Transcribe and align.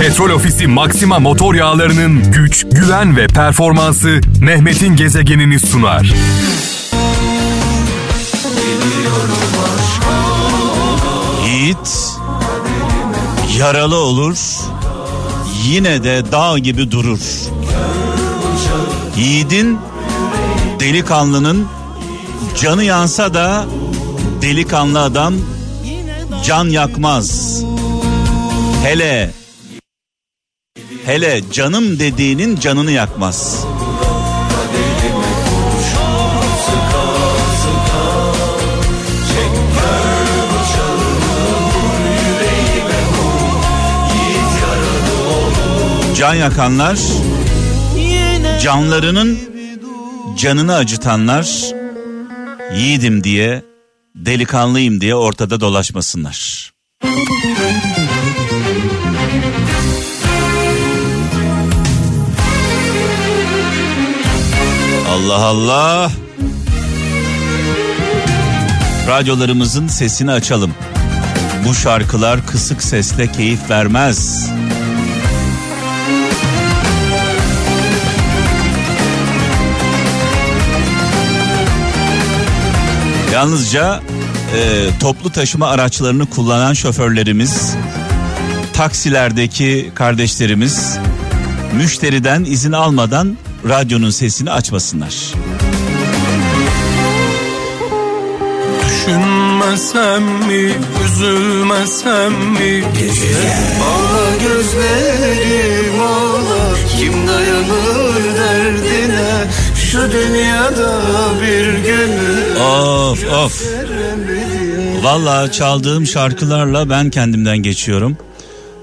Petrol 0.00 0.30
Ofisi 0.30 0.66
Maxima 0.66 1.18
motor 1.18 1.54
yağlarının 1.54 2.32
güç, 2.32 2.66
güven 2.72 3.16
ve 3.16 3.26
performansı 3.26 4.20
Mehmet'in 4.40 4.96
gezegenini 4.96 5.60
sunar. 5.60 6.14
Yiğit 11.46 12.16
yaralı 13.58 13.96
olur, 13.96 14.38
yine 15.64 16.04
de 16.04 16.22
dağ 16.32 16.58
gibi 16.58 16.90
durur. 16.90 17.20
Yiğidin, 19.16 19.78
delikanlının 20.80 21.66
canı 22.60 22.84
yansa 22.84 23.34
da 23.34 23.66
delikanlı 24.42 25.02
adam 25.02 25.34
can 26.44 26.64
yakmaz. 26.64 27.62
Hele 28.86 29.30
hele 31.04 31.42
canım 31.52 31.98
dediğinin 31.98 32.56
canını 32.56 32.90
yakmaz. 32.90 33.66
Can 46.16 46.34
yakanlar, 46.34 46.98
canlarının 48.62 49.38
canını 50.38 50.74
acıtanlar, 50.74 51.72
yiğidim 52.76 53.24
diye, 53.24 53.62
delikanlıyım 54.14 55.00
diye 55.00 55.14
ortada 55.14 55.60
dolaşmasınlar. 55.60 56.72
Allah 65.16 65.44
Allah. 65.44 66.10
Radyolarımızın 69.08 69.88
sesini 69.88 70.32
açalım. 70.32 70.74
Bu 71.68 71.74
şarkılar 71.74 72.46
kısık 72.46 72.82
sesle 72.82 73.32
keyif 73.32 73.70
vermez. 73.70 74.50
Yalnızca 83.32 84.00
e, 84.56 84.88
toplu 85.00 85.30
taşıma 85.30 85.68
araçlarını 85.68 86.26
kullanan 86.26 86.72
şoförlerimiz, 86.72 87.74
taksilerdeki 88.72 89.90
kardeşlerimiz 89.94 90.98
müşteriden 91.76 92.44
izin 92.44 92.72
almadan 92.72 93.36
radyonun 93.68 94.10
sesini 94.10 94.50
açmasınlar. 94.50 95.14
Düşünmesem 98.86 100.22
mi, 100.22 100.72
üzülmesem 101.04 102.32
mi? 102.32 102.84
Ağla 103.82 104.36
gözlerim 104.42 106.00
ağla, 106.00 106.74
kim 106.98 107.12
dayanır 107.28 108.36
derdine? 108.38 109.44
Şu 109.90 110.12
dünyada 110.12 111.00
bir 111.42 111.66
gün 111.84 112.12
Of 112.60 113.24
of. 113.32 113.62
Valla 115.02 115.52
çaldığım 115.52 116.06
şarkılarla 116.06 116.90
ben 116.90 117.10
kendimden 117.10 117.58
geçiyorum. 117.58 118.16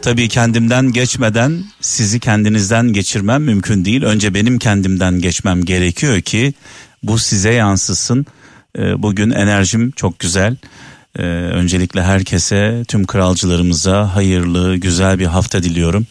Tabii 0.03 0.27
kendimden 0.27 0.91
geçmeden 0.91 1.63
sizi 1.81 2.19
kendinizden 2.19 2.93
geçirmem 2.93 3.43
mümkün 3.43 3.85
değil. 3.85 4.03
Önce 4.03 4.33
benim 4.33 4.59
kendimden 4.59 5.19
geçmem 5.19 5.65
gerekiyor 5.65 6.21
ki 6.21 6.53
bu 7.03 7.19
size 7.19 7.53
yansısın. 7.53 8.25
Ee, 8.77 9.01
bugün 9.03 9.31
enerjim 9.31 9.91
çok 9.91 10.19
güzel. 10.19 10.55
Ee, 11.15 11.21
öncelikle 11.23 12.03
herkese, 12.03 12.83
tüm 12.87 13.05
kralcılarımıza 13.05 14.15
hayırlı, 14.15 14.75
güzel 14.75 15.19
bir 15.19 15.25
hafta 15.25 15.63
diliyorum. 15.63 16.07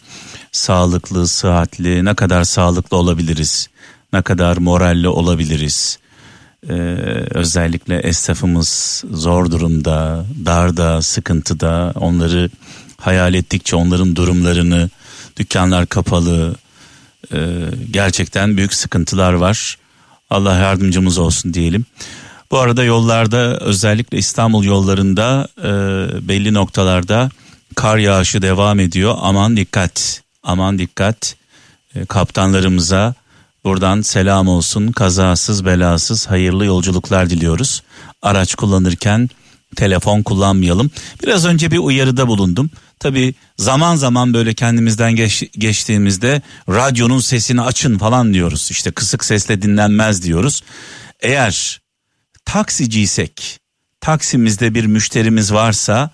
Sağlıklı, 0.51 1.27
sıhhatli, 1.27 2.05
ne 2.05 2.13
kadar 2.13 2.43
sağlıklı 2.43 2.97
olabiliriz, 2.97 3.69
ne 4.13 4.21
kadar 4.21 4.57
moralli 4.57 5.07
olabiliriz. 5.07 5.99
Ee, 6.69 6.73
özellikle 7.31 7.99
esnafımız 7.99 9.03
zor 9.11 9.51
durumda, 9.51 10.25
darda, 10.45 11.01
sıkıntıda 11.01 11.93
onları 11.95 12.49
hayal 13.05 13.33
ettikçe 13.33 13.75
onların 13.75 14.15
durumlarını, 14.15 14.89
dükkanlar 15.37 15.85
kapalı, 15.85 16.55
e, 17.33 17.39
gerçekten 17.91 18.57
büyük 18.57 18.73
sıkıntılar 18.73 19.33
var. 19.33 19.77
Allah 20.29 20.55
yardımcımız 20.55 21.17
olsun 21.17 21.53
diyelim. 21.53 21.85
Bu 22.51 22.59
arada 22.59 22.83
yollarda 22.83 23.57
özellikle 23.57 24.17
İstanbul 24.17 24.63
yollarında 24.63 25.47
e, 25.57 25.69
belli 26.27 26.53
noktalarda 26.53 27.29
kar 27.75 27.97
yağışı 27.97 28.41
devam 28.41 28.79
ediyor. 28.79 29.15
Aman 29.21 29.57
dikkat, 29.57 30.21
aman 30.43 30.79
dikkat. 30.79 31.35
E, 31.95 32.05
kaptanlarımıza 32.05 33.13
buradan 33.63 34.01
selam 34.01 34.47
olsun. 34.47 34.91
Kazasız 34.91 35.65
belasız 35.65 36.27
hayırlı 36.27 36.65
yolculuklar 36.65 37.29
diliyoruz. 37.29 37.83
Araç 38.21 38.55
kullanırken 38.55 39.29
telefon 39.73 40.23
kullanmayalım. 40.23 40.91
Biraz 41.23 41.45
önce 41.45 41.71
bir 41.71 41.77
uyarıda 41.77 42.27
bulundum. 42.27 42.69
Tabi 42.99 43.33
zaman 43.57 43.95
zaman 43.95 44.33
böyle 44.33 44.53
kendimizden 44.53 45.15
geç, 45.15 45.43
geçtiğimizde 45.57 46.41
radyonun 46.69 47.19
sesini 47.19 47.61
açın 47.61 47.97
falan 47.97 48.33
diyoruz. 48.33 48.67
İşte 48.71 48.91
kısık 48.91 49.25
sesle 49.25 49.61
dinlenmez 49.61 50.23
diyoruz. 50.23 50.63
Eğer 51.19 51.81
taksiciysek 52.45 53.59
taksimizde 54.01 54.75
bir 54.75 54.85
müşterimiz 54.85 55.53
varsa 55.53 56.09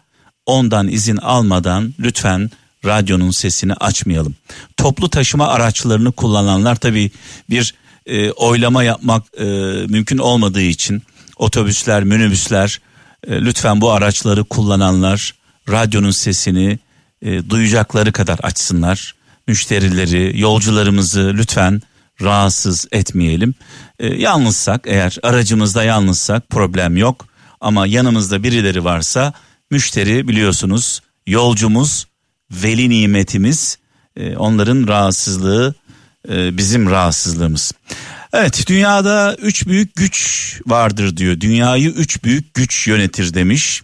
ondan 0.46 0.88
izin 0.88 1.18
almadan 1.18 1.94
lütfen 2.00 2.52
radyonun 2.86 3.32
sesini 3.32 3.74
açmayalım. 3.74 4.36
Toplu 4.78 5.10
taşıma 5.10 5.48
araçlarını 5.48 6.12
kullananlar 6.12 6.76
tabi 6.76 7.12
bir 7.50 7.74
e, 8.06 8.32
oylama 8.32 8.84
yapmak 8.84 9.24
e, 9.38 9.46
mümkün 9.90 10.18
olmadığı 10.18 10.62
için 10.62 11.04
otobüsler, 11.38 12.04
minibüsler 12.04 12.80
e, 13.28 13.42
lütfen 13.42 13.82
bu 13.82 13.92
araçları 13.92 14.44
kullananlar 14.44 15.34
radyonun 15.70 16.12
sesini 16.12 16.80
e, 17.22 17.50
duyacakları 17.50 18.12
kadar 18.12 18.40
açsınlar. 18.44 19.16
Müşterileri, 19.48 20.40
yolcularımızı 20.40 21.34
lütfen 21.34 21.82
rahatsız 22.22 22.88
etmeyelim. 22.92 23.54
E, 24.00 24.08
yalnızsak 24.08 24.82
eğer 24.86 25.18
aracımızda 25.24 25.84
yalnızsak 25.84 26.50
problem 26.50 26.98
yok. 26.98 27.26
Ama 27.62 27.88
yanımızda 27.88 28.44
birileri 28.44 28.84
varsa 28.84 29.34
müşteri 29.72 30.28
biliyorsunuz 30.28 31.02
yolcumuz, 31.28 32.08
veli 32.52 32.90
nimetimiz 32.90 33.78
e, 34.16 34.38
onların 34.38 34.88
rahatsızlığı 34.88 35.76
e, 36.30 36.58
bizim 36.58 36.90
rahatsızlığımız. 36.90 37.72
Evet 38.34 38.64
dünyada 38.68 39.36
üç 39.36 39.68
büyük 39.68 39.96
güç 39.96 40.62
vardır 40.68 41.18
diyor. 41.18 41.40
Dünyayı 41.40 41.90
üç 41.90 42.24
büyük 42.24 42.54
güç 42.54 42.88
yönetir 42.88 43.34
demiş. 43.34 43.84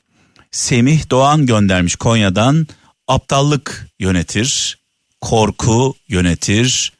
Semih 0.51 1.09
Doğan 1.09 1.45
göndermiş 1.45 1.95
Konya'dan 1.95 2.67
aptallık 3.07 3.87
yönetir, 3.99 4.77
korku 5.21 5.95
yönetir, 6.07 6.93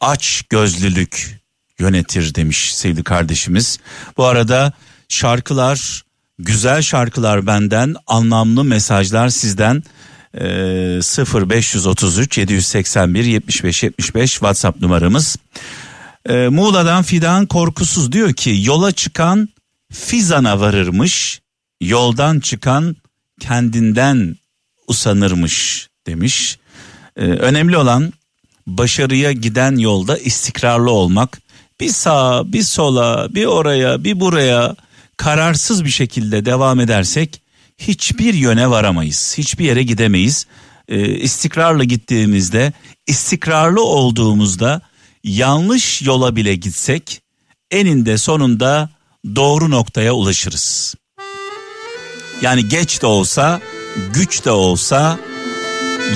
aç 0.00 0.42
gözlülük 0.48 1.40
yönetir 1.78 2.34
demiş 2.34 2.74
sevgili 2.74 3.04
kardeşimiz. 3.04 3.78
Bu 4.16 4.24
arada 4.24 4.72
şarkılar, 5.08 6.02
güzel 6.38 6.82
şarkılar 6.82 7.46
benden, 7.46 7.94
anlamlı 8.06 8.64
mesajlar 8.64 9.28
sizden. 9.28 9.82
Ee, 10.34 10.40
0533 11.50 12.38
781 12.38 13.24
75 13.24 13.82
75 13.82 14.32
WhatsApp 14.32 14.80
numaramız. 14.80 15.36
Ee, 16.28 16.48
Muğla'dan 16.48 17.02
Fidan 17.02 17.46
Korkusuz 17.46 18.12
diyor 18.12 18.32
ki 18.32 18.60
yola 18.62 18.92
çıkan 18.92 19.48
Fizan'a 19.92 20.60
varırmış, 20.60 21.40
yoldan 21.80 22.40
çıkan 22.40 22.96
kendinden 23.40 24.36
usanırmış 24.86 25.88
demiş. 26.06 26.58
Ee, 27.16 27.22
önemli 27.22 27.76
olan 27.76 28.12
başarıya 28.66 29.32
giden 29.32 29.76
yolda 29.76 30.18
istikrarlı 30.18 30.90
olmak. 30.90 31.40
Bir 31.80 31.88
sağa, 31.88 32.52
bir 32.52 32.62
sola, 32.62 33.34
bir 33.34 33.44
oraya, 33.44 34.04
bir 34.04 34.20
buraya 34.20 34.76
kararsız 35.16 35.84
bir 35.84 35.90
şekilde 35.90 36.44
devam 36.44 36.80
edersek 36.80 37.42
hiçbir 37.78 38.34
yöne 38.34 38.70
varamayız. 38.70 39.34
Hiçbir 39.38 39.64
yere 39.64 39.82
gidemeyiz. 39.82 40.46
Ee, 40.88 41.08
istikrarlı 41.08 41.84
gittiğimizde, 41.84 42.72
istikrarlı 43.06 43.84
olduğumuzda 43.84 44.82
yanlış 45.28 46.02
yola 46.02 46.36
bile 46.36 46.54
gitsek 46.54 47.22
eninde 47.70 48.18
sonunda 48.18 48.90
doğru 49.36 49.70
noktaya 49.70 50.12
ulaşırız. 50.12 50.94
Yani 52.42 52.68
geç 52.68 53.02
de 53.02 53.06
olsa, 53.06 53.60
güç 54.12 54.44
de 54.44 54.50
olsa 54.50 55.18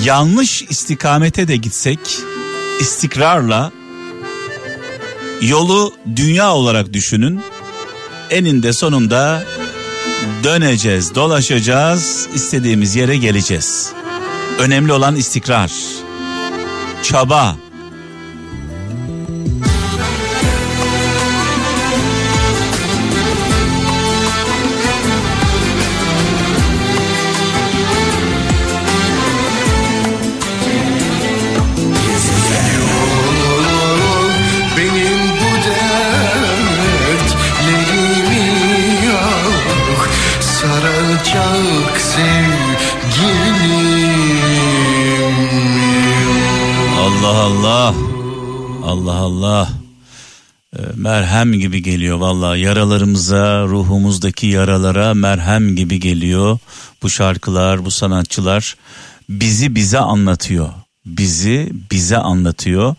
yanlış 0.03 0.61
istikamete 0.61 1.47
de 1.47 1.55
gitsek 1.55 1.99
istikrarla 2.79 3.71
yolu 5.41 5.93
dünya 6.15 6.53
olarak 6.53 6.93
düşünün. 6.93 7.41
Eninde 8.29 8.73
sonunda 8.73 9.43
döneceğiz, 10.43 11.15
dolaşacağız, 11.15 12.27
istediğimiz 12.33 12.95
yere 12.95 13.17
geleceğiz. 13.17 13.91
Önemli 14.59 14.93
olan 14.93 15.15
istikrar, 15.15 15.71
çaba, 17.03 17.55
Allah. 47.43 47.93
Allah. 48.83 49.13
Allah. 49.13 49.69
Ee, 50.77 50.81
merhem 50.95 51.53
gibi 51.53 51.83
geliyor 51.83 52.17
valla 52.17 52.57
yaralarımıza 52.57 53.63
ruhumuzdaki 53.63 54.47
yaralara 54.47 55.13
merhem 55.13 55.75
gibi 55.75 55.99
geliyor. 55.99 56.59
Bu 57.03 57.09
şarkılar 57.09 57.85
bu 57.85 57.91
sanatçılar 57.91 58.75
bizi 59.29 59.75
bize 59.75 59.99
anlatıyor. 59.99 60.69
Bizi 61.05 61.71
bize 61.91 62.17
anlatıyor. 62.17 62.95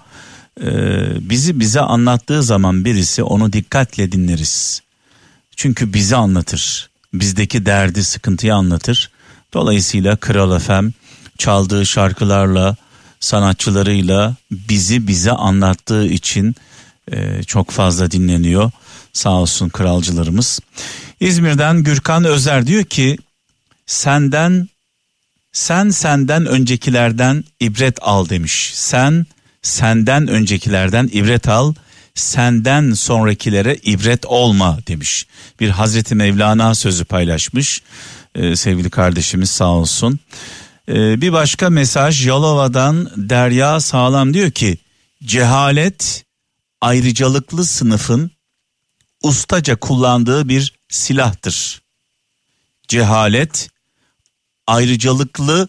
Ee, 0.61 1.31
bizi 1.31 1.61
bize 1.61 1.81
anlattığı 1.81 2.43
zaman 2.43 2.85
birisi 2.85 3.23
onu 3.23 3.53
dikkatle 3.53 4.13
dinleriz. 4.13 4.83
Çünkü 5.57 5.95
bizi 5.95 6.17
anlatır 6.17 6.94
bizdeki 7.21 7.67
derdi 7.67 8.05
sıkıntıyı 8.05 8.55
anlatır 8.55 9.11
dolayısıyla 9.53 10.17
Kral 10.17 10.57
Efem 10.57 10.93
çaldığı 11.39 11.87
şarkılarla 11.87 12.77
sanatçılarıyla 13.21 14.35
bizi 14.51 15.09
bize 15.09 15.33
anlattığı 15.33 16.07
için 16.07 16.55
e, 17.13 17.43
çok 17.43 17.71
fazla 17.71 18.11
dinleniyor. 18.11 18.71
Sağ 19.13 19.31
olsun 19.31 19.69
kralcılarımız. 19.69 20.61
İzmir'den 21.21 21.83
Gürkan 21.83 22.25
Özer 22.25 22.67
diyor 22.67 22.85
ki 22.85 23.19
senden 23.87 24.69
sen 25.53 25.91
senden 25.91 26.47
öncekilerden 26.47 27.45
ibret 27.61 27.99
al 28.03 28.29
demiş. 28.29 28.73
Sen 28.75 29.27
senden 29.63 30.29
öncekilerden 30.29 31.11
ibret 31.13 31.49
al 31.49 31.75
senden 32.15 32.93
sonrakilere 32.93 33.75
ibret 33.75 34.27
olma 34.27 34.79
demiş. 34.87 35.27
Bir 35.61 35.69
Hazreti 35.69 36.15
Mevlana 36.15 36.75
sözü 36.75 37.05
paylaşmış 37.05 37.83
ee, 38.35 38.57
sevgili 38.57 38.91
kardeşimiz 38.91 39.51
sağ 39.51 39.69
olsun. 39.69 40.21
Ee, 40.89 41.21
bir 41.21 41.33
başka 41.33 41.71
mesaj 41.71 42.27
Yalova'dan 42.27 43.11
Derya 43.17 43.81
Sağlam 43.81 44.35
diyor 44.35 44.51
ki 44.51 44.79
cehalet 45.25 46.25
ayrıcalıklı 46.81 47.65
sınıfın 47.65 48.31
ustaca 49.23 49.77
kullandığı 49.77 50.49
bir 50.49 50.75
silahtır. 50.89 51.83
Cehalet 52.89 53.71
ayrıcalıklı, 54.67 55.69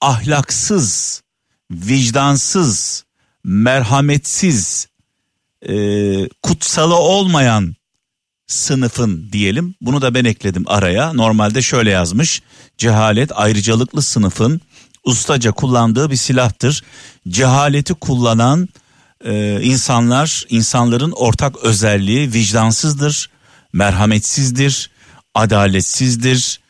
ahlaksız, 0.00 1.22
vicdansız, 1.70 3.04
merhametsiz, 3.44 4.88
e, 5.68 6.28
kutsalı 6.42 6.94
olmayan 6.94 7.74
sınıfın 8.46 9.28
diyelim. 9.32 9.74
Bunu 9.80 10.02
da 10.02 10.14
ben 10.14 10.24
ekledim 10.24 10.64
araya. 10.66 11.12
Normalde 11.12 11.62
şöyle 11.62 11.90
yazmış. 11.90 12.42
Cehalet 12.78 13.30
ayrıcalıklı 13.34 14.02
sınıfın 14.02 14.60
ustaca 15.04 15.52
kullandığı 15.52 16.10
bir 16.10 16.16
silahtır. 16.16 16.84
Cehaleti 17.28 17.94
kullanan 17.94 18.68
e, 19.24 19.62
insanlar, 19.62 20.44
insanların 20.48 21.12
ortak 21.16 21.56
özelliği 21.56 22.32
vicdansızdır, 22.32 23.30
merhametsizdir, 23.72 24.90
adaletsizdir, 25.34 26.60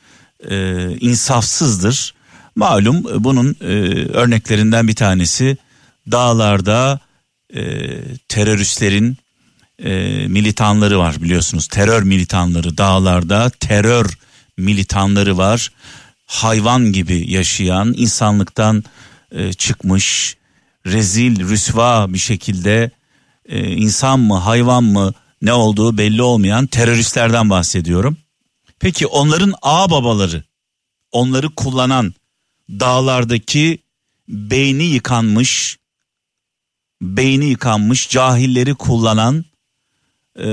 e, 0.51 0.87
insafsızdır. 1.01 2.15
Malum 2.57 3.25
bunun 3.25 3.57
e, 3.61 3.67
örneklerinden 4.09 4.89
bir 4.89 4.95
tanesi 4.95 5.57
dağlarda 6.11 7.01
e, 7.55 7.91
teröristlerin 8.29 9.17
e, 9.79 9.91
militanları 10.29 10.99
var 10.99 11.23
biliyorsunuz. 11.23 11.69
Terör 11.69 12.03
militanları 12.03 12.79
dağlarda 12.79 13.51
terör 13.51 14.19
militanları 14.57 15.39
var. 15.39 15.73
Hayvan 16.27 16.93
gibi 16.93 17.33
yaşayan 17.33 17.95
insanlıktan 17.97 18.85
e, 19.33 19.53
çıkmış 19.53 20.37
rezil 20.87 21.49
rüsva 21.49 22.13
bir 22.13 22.19
şekilde 22.19 22.91
e, 23.49 23.71
insan 23.71 24.21
mı 24.21 24.35
hayvan 24.39 24.85
mı 24.85 25.15
ne 25.43 25.53
olduğu 25.53 25.99
belli 25.99 26.23
olmayan 26.23 26.67
teröristlerden 26.67 27.51
bahsediyorum. 27.51 28.17
Peki 28.81 29.07
onların 29.07 29.55
ağ 29.63 29.91
babaları 29.91 30.45
onları 31.13 31.49
kullanan 31.55 32.15
dağlardaki 32.71 33.79
beyni 34.29 34.85
yıkanmış 34.85 35.79
beyni 37.03 37.45
yıkanmış 37.45 38.09
cahilleri 38.09 38.75
kullanan 38.75 39.45
e, 40.39 40.45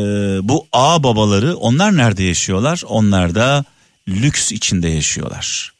bu 0.43 0.67
ağ 0.71 1.03
babaları 1.03 1.55
onlar 1.55 1.97
nerede 1.97 2.23
yaşıyorlar? 2.23 2.81
Onlar 2.87 3.35
da 3.35 3.65
lüks 4.07 4.51
içinde 4.51 4.89
yaşıyorlar. 4.89 5.73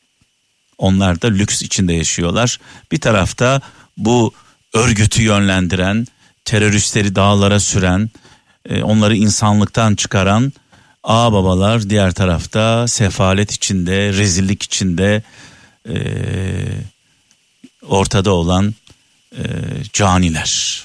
Onlar 0.78 1.22
da 1.22 1.28
lüks 1.28 1.62
içinde 1.62 1.94
yaşıyorlar. 1.94 2.60
Bir 2.92 3.02
tarafta 3.02 3.62
bu 3.98 4.34
örgütü 4.74 5.22
yönlendiren, 5.22 6.08
teröristleri 6.46 7.16
dağlara 7.16 7.60
süren, 7.60 8.10
e, 8.70 8.84
onları 8.84 9.16
insanlıktan 9.16 9.96
çıkaran 9.96 10.54
ağ 11.04 11.34
babalar 11.34 11.90
diğer 11.90 12.12
tarafta 12.12 12.88
sefalet 12.88 13.52
içinde, 13.52 14.14
rezillik 14.14 14.64
içinde 14.64 15.24
e, 15.90 15.96
ortada 17.88 18.32
olan 18.34 18.76
e, 19.38 19.44
caniler. 19.94 20.84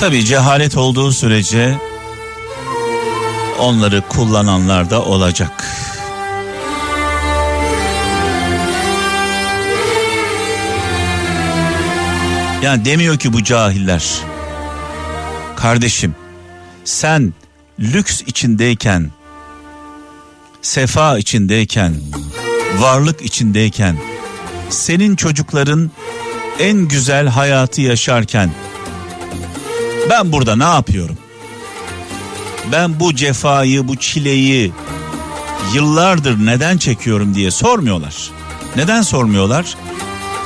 Tabi 0.00 0.24
cehalet 0.24 0.76
olduğu 0.76 1.12
sürece 1.12 1.74
onları 3.58 4.00
kullananlar 4.00 4.90
da 4.90 5.02
olacak. 5.02 5.64
Yani 12.62 12.84
demiyor 12.84 13.16
ki 13.16 13.32
bu 13.32 13.44
cahiller. 13.44 14.04
Kardeşim 15.56 16.14
sen 16.84 17.32
lüks 17.80 18.22
içindeyken, 18.26 19.10
sefa 20.62 21.18
içindeyken, 21.18 21.94
varlık 22.78 23.22
içindeyken, 23.22 23.96
senin 24.70 25.16
çocukların 25.16 25.90
en 26.58 26.78
güzel 26.78 27.26
hayatı 27.28 27.80
yaşarken 27.80 28.50
ben 30.10 30.32
burada 30.32 30.56
ne 30.56 30.64
yapıyorum? 30.64 31.18
Ben 32.72 33.00
bu 33.00 33.14
cefayı, 33.14 33.88
bu 33.88 33.96
çileyi 33.96 34.72
yıllardır 35.74 36.46
neden 36.46 36.78
çekiyorum 36.78 37.34
diye 37.34 37.50
sormuyorlar. 37.50 38.30
Neden 38.76 39.02
sormuyorlar? 39.02 39.76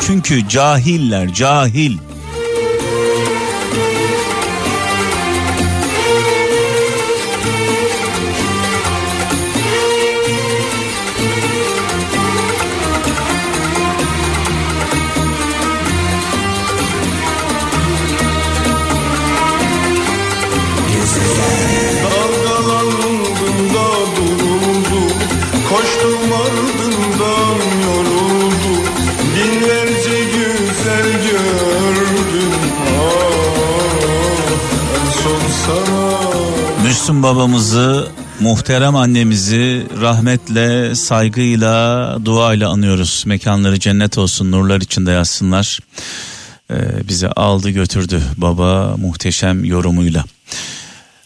Çünkü 0.06 0.48
cahiller, 0.48 1.34
cahil. 1.34 1.98
Binlerce 29.50 30.24
güzel 30.24 31.12
gördüm 31.12 32.52
ah, 33.00 33.40
en 34.96 35.10
son 35.22 35.40
sana 35.66 36.20
Müslüm 36.84 37.22
babamızı 37.22 38.08
Muhterem 38.40 38.96
annemizi 38.96 39.86
rahmetle, 40.00 40.94
saygıyla, 40.94 42.18
duayla 42.24 42.70
anıyoruz. 42.70 43.24
Mekanları 43.26 43.80
cennet 43.80 44.18
olsun, 44.18 44.52
nurlar 44.52 44.80
içinde 44.80 45.10
yatsınlar. 45.10 45.78
Ee, 46.70 47.08
bizi 47.08 47.28
aldı 47.28 47.70
götürdü 47.70 48.22
baba 48.36 48.96
muhteşem 48.96 49.64
yorumuyla. 49.64 50.24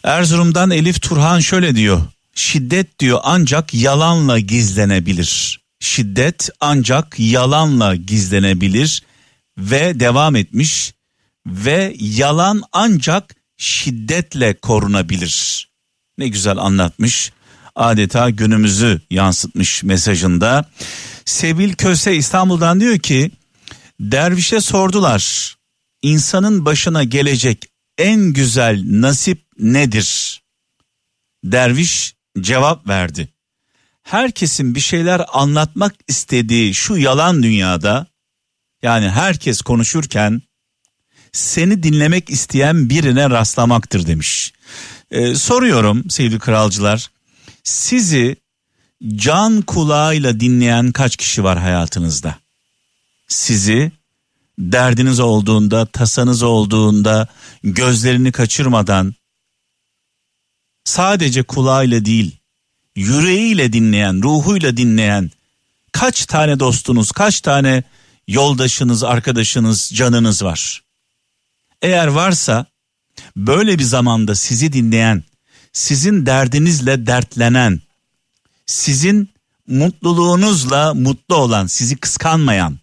Erzurum'dan 0.04 0.70
Elif 0.70 1.02
Turhan 1.02 1.40
şöyle 1.40 1.76
diyor. 1.76 2.00
Şiddet 2.34 2.98
diyor 2.98 3.20
ancak 3.22 3.74
yalanla 3.74 4.38
gizlenebilir. 4.38 5.63
Şiddet 5.84 6.50
ancak 6.60 7.18
yalanla 7.18 7.94
gizlenebilir 7.94 9.02
ve 9.58 10.00
devam 10.00 10.36
etmiş 10.36 10.94
ve 11.46 11.96
yalan 12.00 12.62
ancak 12.72 13.34
şiddetle 13.56 14.54
korunabilir. 14.54 15.68
Ne 16.18 16.28
güzel 16.28 16.58
anlatmış. 16.58 17.32
Adeta 17.74 18.30
günümüzü 18.30 19.00
yansıtmış 19.10 19.82
mesajında. 19.82 20.70
Sevil 21.24 21.74
Köse 21.74 22.16
İstanbul'dan 22.16 22.80
diyor 22.80 22.98
ki 22.98 23.30
dervişe 24.00 24.60
sordular. 24.60 25.54
İnsanın 26.02 26.64
başına 26.64 27.04
gelecek 27.04 27.64
en 27.98 28.20
güzel 28.20 28.82
nasip 28.86 29.42
nedir? 29.58 30.42
Derviş 31.44 32.14
cevap 32.40 32.88
verdi. 32.88 33.33
Herkesin 34.04 34.74
bir 34.74 34.80
şeyler 34.80 35.22
anlatmak 35.32 35.94
istediği 36.08 36.74
şu 36.74 36.96
yalan 36.96 37.42
dünyada 37.42 38.06
yani 38.82 39.10
herkes 39.10 39.62
konuşurken 39.62 40.42
seni 41.32 41.82
dinlemek 41.82 42.30
isteyen 42.30 42.90
birine 42.90 43.30
rastlamaktır 43.30 44.06
demiş. 44.06 44.52
Ee, 45.10 45.34
soruyorum 45.34 46.10
sevgili 46.10 46.38
kralcılar. 46.38 47.10
Sizi 47.64 48.36
can 49.16 49.62
kulağıyla 49.62 50.40
dinleyen 50.40 50.92
kaç 50.92 51.16
kişi 51.16 51.44
var 51.44 51.58
hayatınızda? 51.58 52.38
Sizi 53.28 53.92
derdiniz 54.58 55.20
olduğunda, 55.20 55.86
tasanız 55.86 56.42
olduğunda, 56.42 57.28
gözlerini 57.62 58.32
kaçırmadan 58.32 59.14
sadece 60.84 61.42
kulağıyla 61.42 62.04
değil, 62.04 62.38
yüreğiyle 62.96 63.72
dinleyen, 63.72 64.22
ruhuyla 64.22 64.76
dinleyen 64.76 65.30
kaç 65.92 66.26
tane 66.26 66.60
dostunuz, 66.60 67.12
kaç 67.12 67.40
tane 67.40 67.82
yoldaşınız, 68.28 69.04
arkadaşınız, 69.04 69.90
canınız 69.94 70.44
var? 70.44 70.82
Eğer 71.82 72.06
varsa 72.06 72.66
böyle 73.36 73.78
bir 73.78 73.84
zamanda 73.84 74.34
sizi 74.34 74.72
dinleyen, 74.72 75.24
sizin 75.72 76.26
derdinizle 76.26 77.06
dertlenen, 77.06 77.80
sizin 78.66 79.30
mutluluğunuzla 79.66 80.94
mutlu 80.94 81.34
olan, 81.34 81.66
sizi 81.66 81.96
kıskanmayan. 81.96 82.78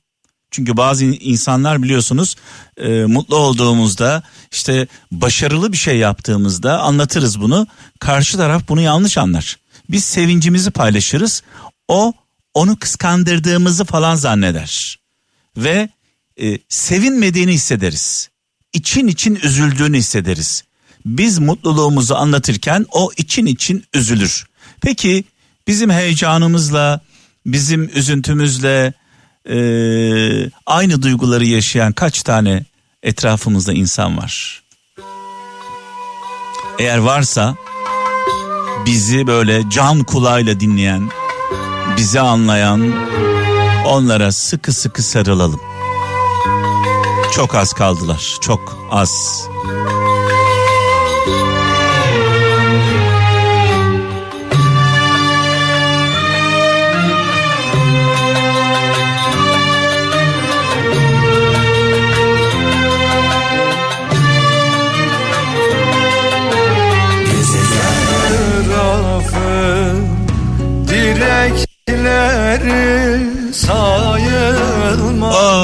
Çünkü 0.52 0.78
bazı 0.78 1.06
insanlar 1.06 1.84
biliyorsunuz 1.84 2.36
e, 2.78 3.06
mutlu 3.06 3.36
olduğumuzda 3.36 4.24
işte 4.52 4.88
başarılı 5.12 5.72
bir 5.72 5.78
şey 5.78 5.98
yaptığımızda 5.98 6.80
anlatırız 6.80 7.42
bunu. 7.42 7.68
Karşı 8.00 8.38
taraf 8.38 8.70
bunu 8.70 8.82
yanlış 8.82 9.18
anlar. 9.18 9.58
Biz 9.92 10.04
sevincimizi 10.04 10.72
paylaşırız. 10.72 11.44
O 11.88 12.14
onu 12.54 12.80
kıskandırdığımızı 12.80 13.86
falan 13.86 14.16
zanneder. 14.16 15.00
Ve 15.58 15.90
e, 16.42 16.58
sevinmediğini 16.70 17.52
hissederiz 17.52 18.32
için 18.74 19.08
için 19.08 19.36
üzüldüğünü 19.36 19.98
hissederiz. 19.98 20.64
Biz 21.06 21.40
mutluluğumuzu 21.40 22.16
anlatırken 22.16 22.86
o 22.92 23.12
için 23.18 23.46
için 23.46 23.84
üzülür. 23.94 24.46
Peki 24.82 25.24
bizim 25.68 25.90
heyecanımızla, 25.90 27.02
bizim 27.46 27.92
üzüntümüzle 27.96 28.94
e, 29.50 29.56
aynı 30.66 31.02
duyguları 31.02 31.46
yaşayan 31.46 31.94
kaç 31.94 32.24
tane 32.24 32.66
etrafımızda 33.04 33.74
insan 33.74 34.18
var? 34.18 34.64
Eğer 36.80 36.98
varsa 36.98 37.56
bizi 38.86 39.28
böyle 39.28 39.70
can 39.70 40.04
kulağıyla 40.04 40.60
dinleyen, 40.60 41.10
bizi 41.98 42.20
anlayan 42.20 42.94
onlara 43.86 44.32
sıkı 44.32 44.74
sıkı 44.74 45.04
sarılalım. 45.04 45.60
Çok 47.36 47.56
az 47.56 47.74
kaldılar. 47.74 48.38
Çok 48.42 48.78
az. 48.92 49.48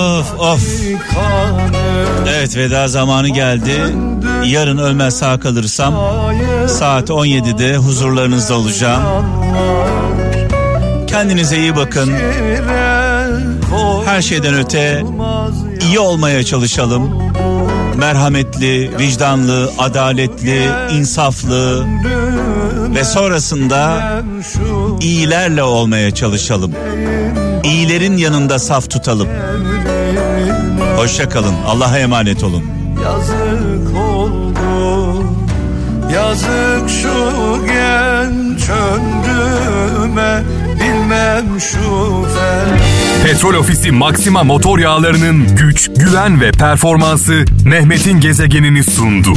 Of 0.08 0.40
of. 0.40 0.62
Evet 2.30 2.58
veda 2.58 2.88
zamanı 2.88 3.30
geldi. 3.30 3.72
Yarın 4.46 4.78
ölmez 4.78 5.18
sağ 5.18 5.40
kalırsam 5.40 5.94
saat 6.68 7.10
17'de 7.10 7.78
huzurlarınızda 7.78 8.58
olacağım. 8.58 9.04
Kendinize 11.08 11.58
iyi 11.58 11.76
bakın. 11.76 12.14
Her 14.06 14.22
şeyden 14.22 14.54
öte 14.54 15.04
iyi 15.88 16.00
olmaya 16.00 16.44
çalışalım. 16.44 17.34
Merhametli, 17.96 18.98
vicdanlı, 19.00 19.72
adaletli, 19.78 20.70
insaflı 20.92 21.86
ve 22.96 23.04
sonrasında 23.04 24.02
iyilerle 25.02 25.64
olmaya 25.64 26.12
çalışalım. 26.16 26.72
İyilerin 27.64 28.18
yanında 28.18 28.60
saf 28.60 28.90
tutalım. 28.90 29.28
Hoşça 30.98 31.30
kalın. 31.30 31.56
Allah'a 31.68 32.00
emanet 32.00 32.44
olun. 32.44 32.64
Yazık 33.04 33.98
oldu. 33.98 35.24
Yazık 36.14 36.90
şu 36.90 37.66
genç 37.66 38.70
ömrüme 38.70 40.44
bilmem 40.76 41.46
şu 41.60 42.26
fel. 42.36 42.80
Petrol 43.24 43.54
Ofisi 43.54 43.92
Maxima 43.92 44.44
motor 44.44 44.80
yağlarının 44.80 45.56
güç, 45.56 45.90
güven 45.96 46.42
ve 46.42 46.52
performansı 46.52 47.46
Mehmet'in 47.66 48.20
gezegenini 48.20 48.84
sundu. 48.84 49.34